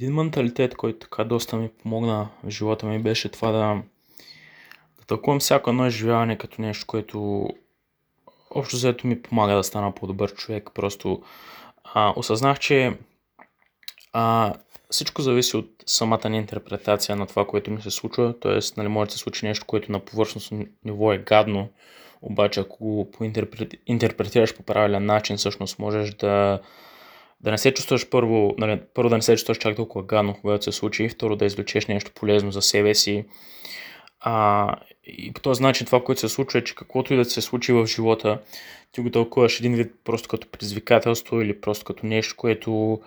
[0.00, 3.82] Един менталитет, който така доста ми помогна в живота ми, беше това да,
[4.98, 7.48] да тълкувам всяко едно изживяване като нещо, което
[8.50, 10.70] общо взето ми помага да стана по-добър човек.
[10.74, 11.22] Просто
[11.84, 12.98] а, осъзнах, че
[14.12, 14.54] а,
[14.90, 18.34] всичко зависи от самата ни интерпретация на това, което ми се случва.
[18.40, 21.68] Тоест, нали, може да се случи нещо, което на повърхностно ниво е гадно,
[22.22, 23.10] обаче ако го
[23.86, 26.60] интерпретираш по правилен начин, всъщност можеш да,
[27.40, 30.64] да не се чувстваш първо, нали, първо да не се чувстваш чак толкова гадно, когато
[30.64, 33.24] се случи, и второ да извлечеш нещо полезно за себе си.
[34.20, 34.74] А,
[35.04, 37.72] и по този начин това, което се случва е, че каквото и да се случи
[37.72, 38.42] в живота,
[38.92, 43.00] ти го тълкуваш един вид просто като предизвикателство или просто като нещо, което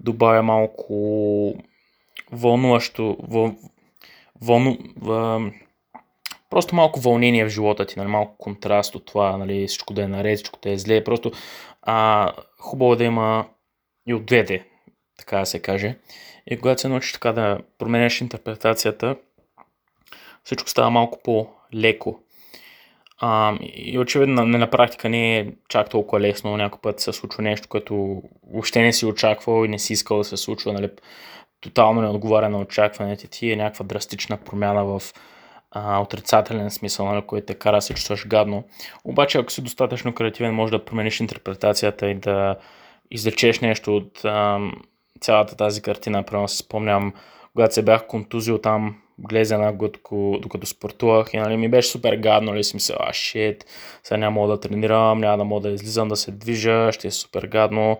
[0.00, 1.54] добавя малко
[2.32, 3.54] вълнуващо, въл,
[4.40, 5.40] вълну, въл,
[6.50, 10.08] просто малко вълнение в живота ти, нали, малко контраст от това, нали, всичко да е
[10.08, 11.04] наред, всичко да е зле.
[11.04, 11.32] Просто
[11.82, 13.46] а, хубаво е да има
[14.08, 14.64] и от двете,
[15.18, 15.98] така да се каже.
[16.46, 19.16] И когато се научиш така да променеш интерпретацията,
[20.44, 22.20] всичко става малко по-леко.
[23.20, 26.56] А, и очевидно не на практика не е чак толкова лесно.
[26.56, 30.24] Някой път се случва нещо, което въобще не си очаквал и не си искал да
[30.24, 30.72] се случва.
[30.72, 30.90] Нали,
[31.60, 33.52] тотално не отговаря на очакването ти.
[33.52, 35.02] Е някаква драстична промяна в
[35.70, 38.64] а, отрицателен смисъл, нали, който те кара се чувстваш гадно.
[39.04, 42.56] Обаче, ако си достатъчно креативен, може да промениш интерпретацията и да
[43.10, 44.58] излечеш нещо от а,
[45.20, 46.22] цялата тази картина.
[46.22, 47.12] Примерно се спомням,
[47.52, 52.52] когато се бях контузил там, глезена, докато, докато спортувах и нали, ми беше супер гадно,
[52.52, 53.64] нали, си мисля, а, шит,
[54.02, 57.10] сега няма мога да тренирам, няма да мога да излизам, да се движа, ще е
[57.10, 57.98] супер гадно.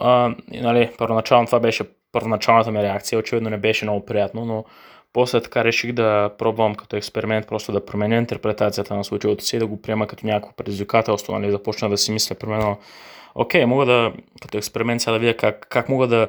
[0.00, 4.64] А, и, нали, първоначално това беше първоначалната ми реакция, очевидно не беше много приятно, но
[5.14, 9.58] после така реших да пробвам като експеримент просто да променя интерпретацията на случилото си и
[9.58, 12.78] да го приема като някакво предизвикателство, нали, започна да си мисля, примерно,
[13.34, 16.28] окей, мога да, като експеримент сега да видя как, как мога да,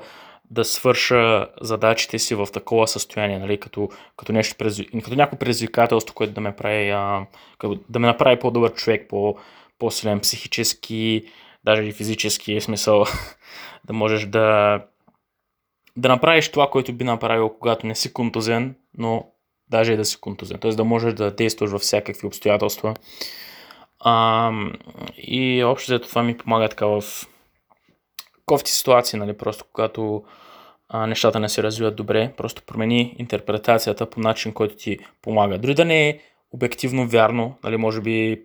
[0.52, 4.56] да свърша задачите си в такова състояние, нали, като, като, нещо,
[5.04, 7.26] като някакво предизвикателство, което да ме прави, а,
[7.90, 9.38] да ме направи по-добър човек, по,
[9.80, 11.26] по-силен психически,
[11.64, 13.06] даже и физически, смисъл
[13.86, 14.80] да можеш да,
[15.98, 19.26] да направиш това, което би направил, когато не си контузен, но
[19.70, 20.60] даже и да си контузен.
[20.60, 20.72] Т.е.
[20.72, 22.94] да можеш да действаш във всякакви обстоятелства.
[24.00, 24.52] А,
[25.18, 27.04] и общо взето това ми помага така в
[28.46, 30.24] кофти ситуации, нали, просто когато
[30.90, 35.58] а, нещата не се развиват добре, просто промени интерпретацията по начин, който ти помага.
[35.58, 36.20] Дори да не е
[36.52, 38.42] обективно вярно, нали, може би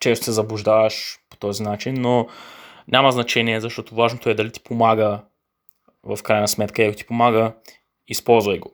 [0.00, 2.28] често се заблуждаваш по този начин, но
[2.88, 5.20] няма значение, защото важното е дали ти помага
[6.04, 7.52] в крайна сметка и ако ти помага,
[8.08, 8.72] използвай го.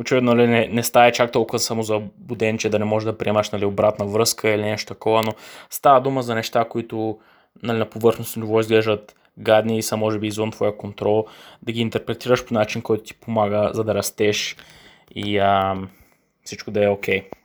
[0.00, 3.18] Очевидно нали, не, не става чак толкова само за буден, че да не можеш да
[3.18, 5.32] приемаш нали, обратна връзка или нещо такова, но
[5.70, 7.18] става дума за неща, които
[7.62, 11.26] нали, на повърхностно ниво изглеждат гадни и са може би извън твоя контрол,
[11.62, 14.56] да ги интерпретираш по начин, който ти помага, за да растеш
[15.14, 15.76] и а,
[16.44, 17.20] всичко да е окей.
[17.20, 17.36] Okay.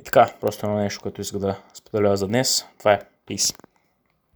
[0.00, 2.66] И така, просто едно нещо, което иска да споделя за днес.
[2.78, 3.00] Това е.
[3.28, 3.67] Peace.